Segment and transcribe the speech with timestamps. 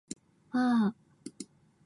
[0.51, 0.95] わー